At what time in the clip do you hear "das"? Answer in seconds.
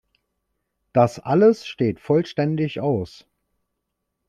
0.93-1.19